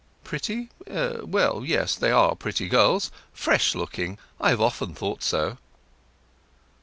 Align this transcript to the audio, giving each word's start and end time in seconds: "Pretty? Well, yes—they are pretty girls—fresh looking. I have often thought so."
"Pretty? 0.23 0.69
Well, 0.87 1.61
yes—they 1.63 2.09
are 2.09 2.33
pretty 2.35 2.67
girls—fresh 2.67 3.75
looking. 3.75 4.17
I 4.39 4.49
have 4.49 4.59
often 4.59 4.95
thought 4.95 5.21
so." 5.21 5.59